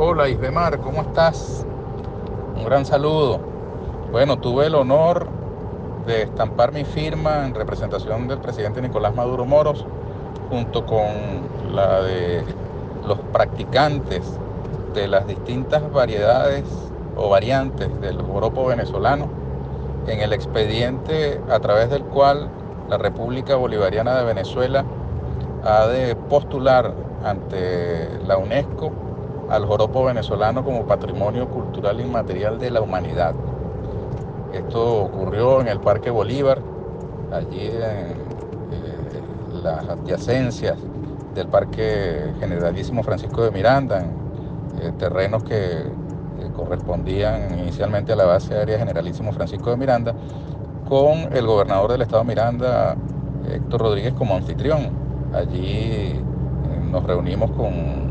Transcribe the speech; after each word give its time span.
Hola 0.00 0.28
Isbemar, 0.28 0.78
¿cómo 0.78 1.00
estás? 1.00 1.66
Un 2.56 2.64
gran 2.64 2.86
saludo. 2.86 3.40
Bueno, 4.12 4.38
tuve 4.38 4.66
el 4.66 4.76
honor 4.76 5.26
de 6.06 6.22
estampar 6.22 6.70
mi 6.70 6.84
firma 6.84 7.44
en 7.44 7.52
representación 7.52 8.28
del 8.28 8.38
presidente 8.38 8.80
Nicolás 8.80 9.12
Maduro 9.16 9.44
Moros, 9.44 9.84
junto 10.50 10.86
con 10.86 11.08
la 11.72 12.02
de 12.02 12.44
los 13.08 13.18
practicantes 13.32 14.38
de 14.94 15.08
las 15.08 15.26
distintas 15.26 15.92
variedades 15.92 16.62
o 17.16 17.28
variantes 17.28 17.88
del 18.00 18.22
joropo 18.22 18.66
venezolano, 18.66 19.26
en 20.06 20.20
el 20.20 20.32
expediente 20.32 21.40
a 21.50 21.58
través 21.58 21.90
del 21.90 22.04
cual 22.04 22.48
la 22.88 22.98
República 22.98 23.56
Bolivariana 23.56 24.16
de 24.16 24.24
Venezuela 24.26 24.84
ha 25.64 25.88
de 25.88 26.14
postular 26.14 26.94
ante 27.24 28.16
la 28.28 28.38
UNESCO 28.38 28.92
al 29.50 29.64
joropo 29.64 30.04
venezolano 30.04 30.64
como 30.64 30.86
patrimonio 30.86 31.48
cultural 31.48 32.00
inmaterial 32.00 32.58
de 32.58 32.70
la 32.70 32.80
humanidad. 32.80 33.34
Esto 34.52 35.04
ocurrió 35.04 35.60
en 35.60 35.68
el 35.68 35.80
Parque 35.80 36.10
Bolívar, 36.10 36.60
allí 37.32 37.66
en 37.66 37.82
eh, 37.82 39.22
las 39.62 39.88
adyacencias 39.88 40.78
del 41.34 41.48
Parque 41.48 42.32
Generalísimo 42.40 43.02
Francisco 43.02 43.42
de 43.42 43.50
Miranda, 43.50 44.00
en 44.00 44.88
eh, 44.88 44.92
terrenos 44.98 45.42
que 45.44 45.84
correspondían 46.56 47.58
inicialmente 47.58 48.12
a 48.12 48.16
la 48.16 48.24
base 48.24 48.54
aérea 48.54 48.78
Generalísimo 48.78 49.32
Francisco 49.32 49.70
de 49.70 49.76
Miranda, 49.76 50.14
con 50.88 51.32
el 51.32 51.46
gobernador 51.46 51.92
del 51.92 52.02
estado 52.02 52.24
Miranda, 52.24 52.96
Héctor 53.48 53.82
Rodríguez, 53.82 54.14
como 54.14 54.34
anfitrión. 54.34 54.90
Allí 55.34 55.62
eh, 55.62 56.20
nos 56.90 57.04
reunimos 57.04 57.50
con 57.52 58.07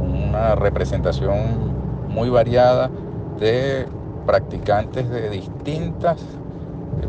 una 0.00 0.54
representación 0.54 1.38
muy 2.08 2.28
variada 2.30 2.90
de 3.38 3.86
practicantes 4.26 5.08
de 5.08 5.30
distintas 5.30 6.24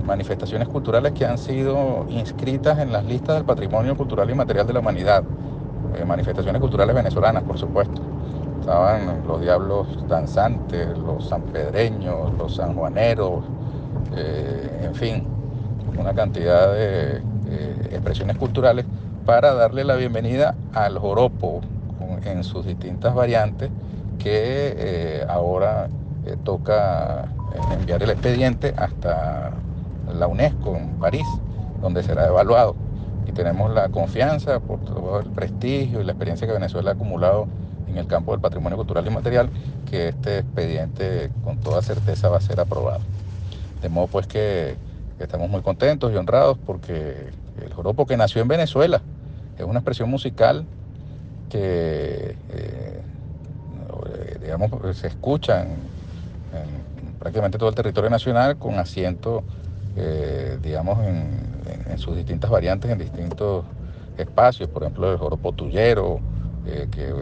manifestaciones 0.05 0.67
culturales 0.67 1.13
que 1.13 1.25
han 1.25 1.37
sido 1.37 2.05
inscritas 2.09 2.79
en 2.79 2.91
las 2.91 3.05
listas 3.05 3.35
del 3.35 3.45
patrimonio 3.45 3.95
cultural 3.95 4.29
y 4.29 4.33
material 4.33 4.67
de 4.67 4.73
la 4.73 4.79
humanidad. 4.79 5.23
Eh, 5.95 6.05
manifestaciones 6.05 6.61
culturales 6.61 6.95
venezolanas, 6.95 7.43
por 7.43 7.57
supuesto. 7.57 8.01
Estaban 8.59 9.23
los 9.27 9.41
diablos 9.41 9.87
danzantes, 10.07 10.97
los 10.97 11.27
sanpedreños, 11.27 12.33
los 12.37 12.55
sanjuaneros, 12.55 13.43
eh, 14.15 14.81
en 14.83 14.95
fin, 14.95 15.23
una 15.97 16.13
cantidad 16.13 16.71
de 16.71 17.17
eh, 17.17 17.89
expresiones 17.91 18.37
culturales 18.37 18.85
para 19.25 19.53
darle 19.53 19.83
la 19.83 19.95
bienvenida 19.95 20.55
al 20.73 20.97
joropo, 20.97 21.61
en 22.25 22.43
sus 22.43 22.65
distintas 22.65 23.13
variantes 23.13 23.69
que 24.19 24.75
eh, 24.77 25.25
ahora 25.27 25.89
eh, 26.25 26.37
toca 26.43 27.23
eh, 27.23 27.73
enviar 27.73 28.03
el 28.03 28.11
expediente 28.11 28.73
hasta 28.77 29.51
la 30.13 30.27
UNESCO 30.27 30.75
en 30.75 30.89
París, 30.99 31.25
donde 31.81 32.03
será 32.03 32.27
evaluado. 32.27 32.75
Y 33.27 33.31
tenemos 33.31 33.73
la 33.73 33.89
confianza 33.89 34.59
por 34.59 34.79
todo 34.81 35.19
el 35.19 35.29
prestigio 35.29 36.01
y 36.01 36.03
la 36.03 36.11
experiencia 36.11 36.45
que 36.45 36.53
Venezuela 36.53 36.91
ha 36.91 36.93
acumulado 36.93 37.47
en 37.87 37.97
el 37.97 38.07
campo 38.07 38.31
del 38.31 38.41
patrimonio 38.41 38.77
cultural 38.77 39.05
y 39.07 39.09
material, 39.09 39.49
que 39.89 40.09
este 40.09 40.39
expediente 40.39 41.31
con 41.43 41.57
toda 41.57 41.81
certeza 41.81 42.29
va 42.29 42.37
a 42.37 42.41
ser 42.41 42.59
aprobado. 42.59 43.01
De 43.81 43.89
modo 43.89 44.07
pues 44.07 44.27
que 44.27 44.75
estamos 45.19 45.49
muy 45.49 45.61
contentos 45.61 46.11
y 46.11 46.15
honrados 46.15 46.57
porque 46.65 47.29
el 47.61 47.73
joropo 47.73 48.05
que 48.05 48.17
nació 48.17 48.41
en 48.41 48.47
Venezuela 48.47 49.01
es 49.57 49.65
una 49.65 49.79
expresión 49.79 50.09
musical 50.09 50.65
que 51.51 52.35
eh, 52.49 54.37
digamos, 54.41 54.71
se 54.97 55.07
escuchan 55.07 55.67
en, 56.53 57.19
prácticamente 57.19 57.57
todo 57.57 57.69
el 57.69 57.75
territorio 57.75 58.09
nacional 58.09 58.57
con 58.57 58.75
asiento, 58.79 59.43
eh, 59.95 60.57
digamos, 60.61 60.99
en, 61.05 61.51
sus 61.97 62.15
distintas 62.15 62.49
variantes, 62.49 62.89
en 62.89 62.97
distintos 62.97 63.65
espacios, 64.17 64.69
por 64.69 64.83
ejemplo, 64.83 65.11
el 65.11 65.17
joropo 65.17 65.51
tuyero, 65.51 66.19
eh, 66.65 66.87
que 66.89 67.13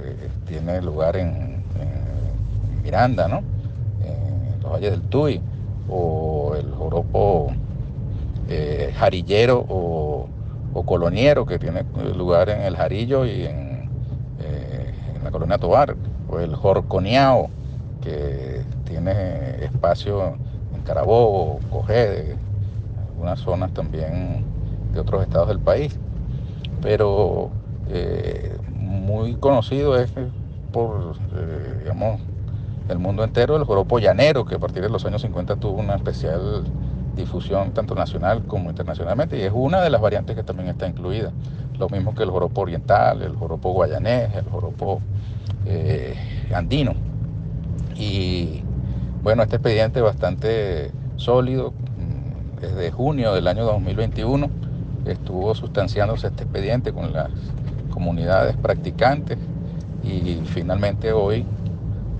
tiene 0.47 0.81
lugar 0.81 1.17
en, 1.17 1.59
Miranda, 2.83 3.27
¿no? 3.27 3.39
en 3.39 4.61
los 4.61 4.71
valles 4.71 4.91
del 4.91 5.01
Tuy, 5.01 5.41
o 5.89 6.55
el 6.55 6.71
joropo 6.71 7.51
jarillero 8.95 9.65
o, 9.67 10.27
o 10.73 10.83
coloniero, 10.83 11.45
que 11.45 11.59
tiene 11.59 11.83
lugar 12.15 12.49
en 12.49 12.61
el 12.61 12.75
Jarillo 12.75 13.25
y 13.25 13.45
en 13.45 13.68
la 15.23 15.31
colonia 15.31 15.57
Tobar, 15.57 15.95
o 16.29 16.39
el 16.39 16.55
Jorconeao, 16.55 17.49
que 18.01 18.63
tiene 18.85 19.63
espacio 19.63 20.37
en 20.75 20.81
Carabobo, 20.83 21.59
Cogede, 21.69 22.35
algunas 23.09 23.39
zonas 23.39 23.73
también 23.73 24.43
de 24.93 24.99
otros 24.99 25.23
estados 25.23 25.49
del 25.49 25.59
país. 25.59 25.97
Pero 26.81 27.49
eh, 27.89 28.57
muy 28.73 29.35
conocido 29.35 29.97
es 29.97 30.11
por, 30.71 31.15
eh, 31.35 31.79
digamos, 31.79 32.21
el 32.89 32.99
mundo 32.99 33.23
entero 33.23 33.55
el 33.55 33.63
joropo 33.63 33.99
llanero, 33.99 34.45
que 34.45 34.55
a 34.55 34.59
partir 34.59 34.81
de 34.81 34.89
los 34.89 35.05
años 35.05 35.21
50 35.21 35.57
tuvo 35.57 35.79
una 35.79 35.95
especial 35.95 36.63
difusión 37.15 37.71
tanto 37.73 37.95
nacional 37.95 38.43
como 38.47 38.69
internacionalmente 38.69 39.37
y 39.37 39.41
es 39.41 39.51
una 39.53 39.81
de 39.81 39.89
las 39.89 40.01
variantes 40.01 40.35
que 40.35 40.43
también 40.43 40.69
está 40.69 40.87
incluida. 40.87 41.31
Lo 41.79 41.87
mismo 41.87 42.13
que 42.13 42.23
el 42.23 42.29
joropo 42.29 42.61
oriental, 42.61 43.21
el 43.21 43.35
joropo 43.35 43.71
guayanés, 43.71 44.35
el 44.35 44.43
joropo 44.43 44.99
eh, 45.65 46.13
andino. 46.53 46.93
Y 47.95 48.61
bueno, 49.23 49.43
este 49.43 49.55
expediente 49.55 50.01
bastante 50.01 50.91
sólido. 51.15 51.71
Mm, 51.71 52.59
desde 52.59 52.91
junio 52.91 53.33
del 53.33 53.47
año 53.47 53.63
2021 53.63 54.49
estuvo 55.05 55.55
sustanciándose 55.55 56.27
este 56.27 56.43
expediente 56.43 56.91
con 56.91 57.13
las 57.13 57.29
comunidades 57.89 58.57
practicantes 58.57 59.37
y 60.03 60.41
finalmente 60.45 61.13
hoy 61.13 61.45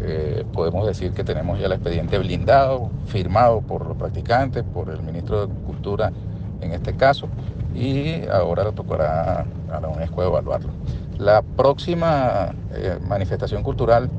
eh, 0.02 0.46
podemos 0.54 0.88
decir 0.88 1.12
que 1.12 1.26
tenemos 1.26 1.60
ya 1.60 1.66
el 1.66 1.74
expediente 1.74 2.18
blindado, 2.18 2.90
firmado 3.08 3.60
por 3.60 3.86
los 3.86 3.98
practicantes, 3.98 4.64
por 4.64 4.90
el 4.90 5.02
ministro 5.02 5.48
de 5.48 5.54
Cultura 5.66 6.14
en 6.62 6.74
este 6.74 6.96
caso, 6.96 7.28
y 7.74 8.28
ahora 8.28 8.64
le 8.64 8.72
tocará 8.72 9.46
a 9.72 9.80
la 9.80 9.88
UNESCO 9.88 10.24
evaluarlo. 10.24 10.72
La 11.18 11.42
próxima 11.42 12.54
eh, 12.74 12.98
manifestación 13.08 13.64
cultural 13.64 14.10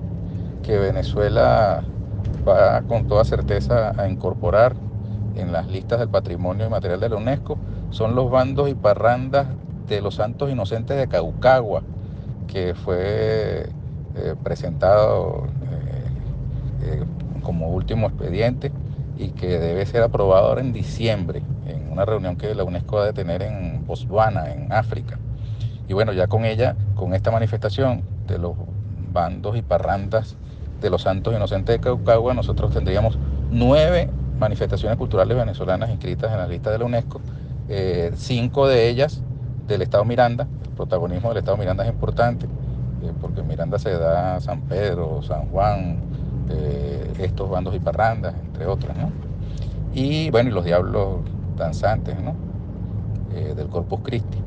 que 0.62 0.78
Venezuela 0.78 1.82
va 2.46 2.82
con 2.82 3.06
toda 3.06 3.24
certeza 3.24 3.92
a 3.96 4.08
incorporar 4.08 4.74
en 5.36 5.52
las 5.52 5.68
listas 5.68 5.98
del 5.98 6.08
patrimonio 6.08 6.66
inmaterial 6.66 7.00
de 7.00 7.08
la 7.08 7.16
UNESCO 7.16 7.58
son 7.90 8.14
los 8.14 8.30
bandos 8.30 8.68
y 8.68 8.74
parrandas 8.74 9.46
de 9.88 10.00
los 10.00 10.14
santos 10.14 10.50
inocentes 10.50 10.96
de 10.96 11.08
Caucagua, 11.08 11.82
que 12.46 12.74
fue 12.74 13.68
eh, 14.16 14.34
presentado 14.42 15.46
eh, 16.82 17.02
como 17.42 17.68
último 17.70 18.08
expediente 18.08 18.70
y 19.20 19.32
que 19.32 19.58
debe 19.58 19.84
ser 19.84 20.02
aprobado 20.02 20.48
ahora 20.48 20.62
en 20.62 20.72
diciembre, 20.72 21.42
en 21.66 21.92
una 21.92 22.06
reunión 22.06 22.36
que 22.36 22.54
la 22.54 22.64
UNESCO 22.64 22.96
va 22.96 23.08
a 23.08 23.12
tener 23.12 23.42
en 23.42 23.86
Botswana, 23.86 24.50
en 24.50 24.72
África. 24.72 25.18
Y 25.88 25.92
bueno, 25.92 26.14
ya 26.14 26.26
con 26.26 26.46
ella, 26.46 26.74
con 26.94 27.12
esta 27.12 27.30
manifestación 27.30 28.02
de 28.26 28.38
los 28.38 28.54
bandos 29.12 29.58
y 29.58 29.62
parrandas 29.62 30.36
de 30.80 30.88
los 30.88 31.02
santos 31.02 31.34
inocentes 31.34 31.74
de 31.76 31.80
Caucagua, 31.80 32.32
nosotros 32.32 32.72
tendríamos 32.72 33.18
nueve 33.50 34.08
manifestaciones 34.38 34.96
culturales 34.96 35.36
venezolanas 35.36 35.90
inscritas 35.90 36.32
en 36.32 36.38
la 36.38 36.48
lista 36.48 36.70
de 36.70 36.78
la 36.78 36.86
UNESCO, 36.86 37.20
eh, 37.68 38.12
cinco 38.14 38.66
de 38.66 38.88
ellas 38.88 39.22
del 39.66 39.82
Estado 39.82 40.06
Miranda, 40.06 40.48
el 40.64 40.70
protagonismo 40.70 41.28
del 41.28 41.38
Estado 41.38 41.58
Miranda 41.58 41.84
es 41.84 41.90
importante, 41.90 42.46
eh, 42.46 43.12
porque 43.20 43.42
Miranda 43.42 43.78
se 43.78 43.90
da 43.90 44.40
San 44.40 44.62
Pedro, 44.62 45.20
San 45.22 45.50
Juan, 45.50 45.98
eh, 46.48 47.12
estos 47.18 47.50
bandos 47.50 47.74
y 47.74 47.80
parrandas, 47.80 48.34
entre 48.40 48.66
otros, 48.66 48.96
¿no? 48.96 49.10
Y 49.92 50.30
bueno, 50.30 50.50
y 50.50 50.52
los 50.52 50.64
diablos 50.64 51.20
danzantes, 51.56 52.20
¿no? 52.20 52.34
Eh, 53.34 53.54
del 53.54 53.68
Corpus 53.68 54.00
Christi. 54.02 54.38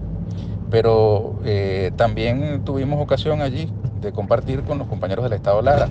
Pero 0.70 1.40
eh, 1.46 1.92
también 1.96 2.64
tuvimos 2.66 3.02
ocasión 3.02 3.42
allí 3.42 3.72
de 4.02 4.12
compartir 4.12 4.64
con 4.64 4.78
los 4.80 4.88
compañeros 4.88 5.24
del 5.24 5.34
Estado 5.34 5.62
Lara, 5.62 5.88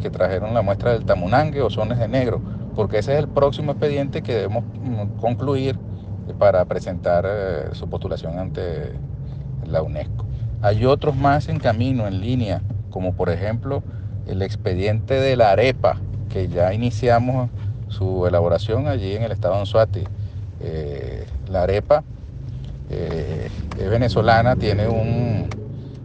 que 0.00 0.10
trajeron 0.10 0.54
la 0.54 0.62
muestra 0.62 0.92
del 0.92 1.04
tamunangue 1.04 1.62
o 1.62 1.70
sones 1.70 1.98
de 1.98 2.08
negro, 2.08 2.40
porque 2.74 2.98
ese 2.98 3.14
es 3.14 3.20
el 3.20 3.28
próximo 3.28 3.72
expediente 3.72 4.22
que 4.22 4.34
debemos 4.34 4.64
mm, 4.64 5.18
concluir 5.20 5.78
para 6.38 6.64
presentar 6.66 7.26
su 7.72 7.88
postulación 7.88 8.38
ante 8.38 8.92
la 9.64 9.82
UNESCO. 9.82 10.26
Hay 10.60 10.84
otros 10.84 11.16
más 11.16 11.48
en 11.48 11.58
camino, 11.58 12.06
en 12.06 12.20
línea, 12.20 12.62
como 12.90 13.14
por 13.14 13.30
ejemplo 13.30 13.82
el 14.26 14.42
expediente 14.42 15.14
de 15.14 15.36
la 15.36 15.52
arepa, 15.52 15.98
que 16.32 16.48
ya 16.48 16.72
iniciamos 16.74 17.50
su 17.88 18.26
elaboración 18.26 18.88
allí 18.88 19.14
en 19.14 19.22
el 19.22 19.32
estado 19.32 19.54
de 19.54 19.60
Anzuati. 19.60 20.04
Eh, 20.60 21.26
la 21.48 21.62
arepa 21.62 22.02
eh, 22.90 23.48
es 23.78 23.90
venezolana, 23.90 24.56
tiene 24.56 24.88
un, 24.88 25.48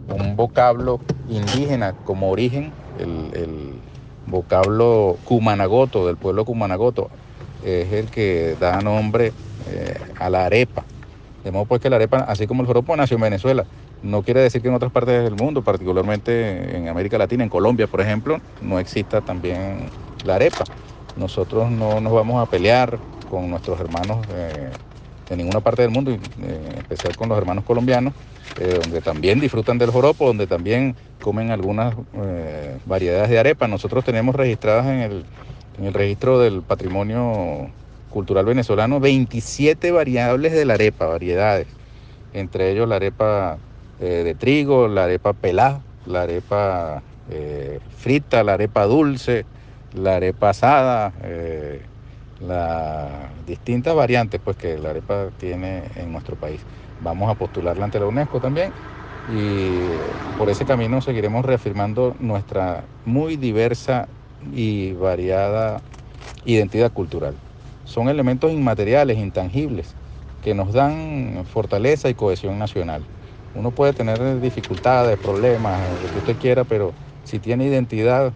un 0.08 0.36
vocablo 0.36 1.00
indígena 1.28 1.92
como 2.04 2.30
origen 2.30 2.72
el, 2.98 3.80
vocablo 4.24 5.18
cumanagoto, 5.24 6.06
del 6.06 6.16
pueblo 6.16 6.44
cumanagoto, 6.44 7.10
es 7.64 7.92
el 7.92 8.06
que 8.06 8.56
da 8.58 8.80
nombre 8.80 9.32
eh, 9.68 9.98
a 10.18 10.30
la 10.30 10.46
arepa. 10.46 10.84
De 11.44 11.50
modo 11.50 11.64
pues 11.64 11.80
que 11.80 11.90
la 11.90 11.96
arepa, 11.96 12.18
así 12.18 12.46
como 12.46 12.62
el 12.62 12.66
joropo, 12.66 12.96
nació 12.96 13.16
en 13.16 13.22
Venezuela. 13.22 13.64
No 14.02 14.22
quiere 14.22 14.40
decir 14.40 14.60
que 14.62 14.68
en 14.68 14.74
otras 14.74 14.90
partes 14.90 15.22
del 15.22 15.36
mundo, 15.36 15.62
particularmente 15.62 16.76
en 16.76 16.88
América 16.88 17.18
Latina, 17.18 17.44
en 17.44 17.50
Colombia, 17.50 17.86
por 17.86 18.00
ejemplo, 18.00 18.38
no 18.60 18.80
exista 18.80 19.20
también 19.20 19.92
la 20.24 20.34
arepa. 20.36 20.64
Nosotros 21.16 21.70
no 21.70 22.00
nos 22.00 22.12
vamos 22.12 22.42
a 22.42 22.50
pelear 22.50 22.98
con 23.30 23.48
nuestros 23.48 23.78
hermanos 23.78 24.26
eh, 24.30 24.72
de 25.28 25.36
ninguna 25.36 25.60
parte 25.60 25.82
del 25.82 25.92
mundo, 25.92 26.10
eh, 26.10 26.18
en 26.38 26.78
especial 26.78 27.14
con 27.14 27.28
los 27.28 27.38
hermanos 27.38 27.64
colombianos, 27.64 28.14
eh, 28.56 28.78
donde 28.82 29.02
también 29.02 29.38
disfrutan 29.38 29.78
del 29.78 29.90
joropo, 29.90 30.26
donde 30.26 30.48
también 30.48 30.96
comen 31.20 31.52
algunas 31.52 31.94
variedades 32.84 33.30
de 33.30 33.38
arepa. 33.38 33.68
Nosotros 33.68 34.04
tenemos 34.04 34.34
registradas 34.34 34.86
en 34.86 34.98
el, 34.98 35.26
en 35.78 35.84
el 35.84 35.94
registro 35.94 36.40
del 36.40 36.62
patrimonio 36.62 37.70
cultural 38.08 38.44
venezolano 38.46 38.98
27 38.98 39.92
variables 39.92 40.52
de 40.52 40.64
la 40.64 40.74
arepa, 40.74 41.06
variedades, 41.06 41.68
entre 42.32 42.72
ellos 42.72 42.88
la 42.88 42.96
arepa 42.96 43.58
de 44.06 44.34
trigo, 44.34 44.88
la 44.88 45.04
arepa 45.04 45.32
pelada, 45.32 45.80
la 46.06 46.22
arepa 46.22 47.02
frita, 47.96 48.42
la 48.42 48.54
arepa 48.54 48.84
dulce, 48.84 49.44
la 49.94 50.16
arepa 50.16 50.50
asada, 50.50 51.12
eh, 51.22 51.82
las 52.40 53.08
distintas 53.46 53.94
variantes 53.94 54.40
pues, 54.42 54.56
que 54.56 54.78
la 54.78 54.90
arepa 54.90 55.28
tiene 55.38 55.84
en 55.96 56.10
nuestro 56.12 56.36
país. 56.36 56.60
Vamos 57.00 57.30
a 57.30 57.34
postularla 57.34 57.84
ante 57.84 58.00
la 58.00 58.06
UNESCO 58.06 58.40
también 58.40 58.72
y 59.28 59.82
por 60.38 60.50
ese 60.50 60.64
camino 60.64 61.00
seguiremos 61.00 61.44
reafirmando 61.44 62.16
nuestra 62.18 62.84
muy 63.04 63.36
diversa 63.36 64.08
y 64.52 64.92
variada 64.94 65.80
identidad 66.44 66.92
cultural. 66.92 67.34
Son 67.84 68.08
elementos 68.08 68.50
inmateriales, 68.50 69.18
intangibles, 69.18 69.94
que 70.42 70.54
nos 70.54 70.72
dan 70.72 71.44
fortaleza 71.52 72.08
y 72.08 72.14
cohesión 72.14 72.58
nacional. 72.58 73.02
Uno 73.52 73.72
puede 73.72 73.92
tener 73.94 74.40
dificultades, 74.40 75.18
problemas, 75.18 76.00
lo 76.00 76.10
que 76.10 76.18
usted 76.18 76.38
quiera, 76.38 76.64
pero 76.64 76.94
si 77.22 77.40
tiene 77.40 77.66
identidad, 77.66 78.34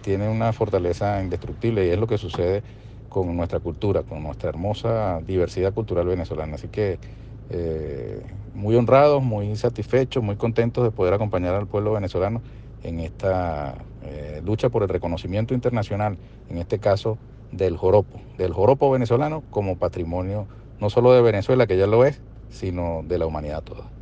tiene 0.00 0.28
una 0.28 0.52
fortaleza 0.52 1.22
indestructible 1.22 1.86
y 1.86 1.90
es 1.90 1.98
lo 1.98 2.06
que 2.06 2.18
sucede 2.18 2.62
con 3.08 3.34
nuestra 3.36 3.60
cultura, 3.60 4.04
con 4.04 4.22
nuestra 4.22 4.50
hermosa 4.50 5.20
diversidad 5.22 5.72
cultural 5.72 6.06
venezolana. 6.06 6.56
Así 6.56 6.68
que 6.68 7.00
eh, 7.48 8.26
muy 8.52 8.76
honrados, 8.76 9.22
muy 9.22 9.56
satisfechos, 9.56 10.22
muy 10.22 10.36
contentos 10.36 10.84
de 10.84 10.92
poder 10.92 11.14
acompañar 11.14 11.54
al 11.54 11.66
pueblo 11.68 11.92
venezolano 11.92 12.42
en 12.80 13.00
esta 13.00 13.88
eh, 14.00 14.40
lucha 14.44 14.68
por 14.70 14.82
el 14.82 14.88
reconocimiento 14.90 15.54
internacional, 15.54 16.20
en 16.48 16.58
este 16.58 16.78
caso 16.80 17.20
del 17.50 17.76
joropo, 17.78 18.22
del 18.36 18.52
joropo 18.52 18.90
venezolano 18.90 19.46
como 19.50 19.78
patrimonio 19.78 20.48
no 20.78 20.90
solo 20.90 21.12
de 21.12 21.22
Venezuela, 21.22 21.66
que 21.66 21.76
ya 21.78 21.86
lo 21.86 22.04
es, 22.04 22.22
sino 22.48 23.00
de 23.04 23.18
la 23.18 23.26
humanidad 23.26 23.62
toda. 23.64 23.92